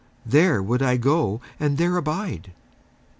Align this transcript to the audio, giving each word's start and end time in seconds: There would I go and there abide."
There 0.25 0.63
would 0.63 0.81
I 0.81 0.97
go 0.97 1.41
and 1.59 1.77
there 1.77 1.95
abide." 1.95 2.53